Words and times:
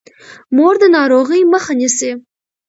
مور 0.55 0.73
د 0.81 0.83
ناروغۍ 0.95 1.41
مخه 1.53 1.73
نیسي. 1.79 2.11